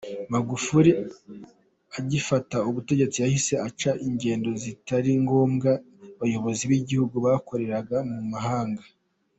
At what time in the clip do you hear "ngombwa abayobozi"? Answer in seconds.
5.23-6.63